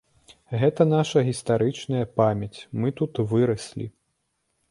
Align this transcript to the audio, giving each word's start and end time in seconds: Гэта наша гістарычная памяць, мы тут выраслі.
Гэта 0.61 0.87
наша 0.93 1.19
гістарычная 1.27 2.01
памяць, 2.21 2.59
мы 2.85 2.97
тут 3.01 3.23
выраслі. 3.35 3.85